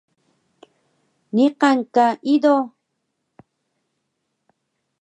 Niqan 1.35 1.77
ka 1.93 2.05
ido? 2.33 2.55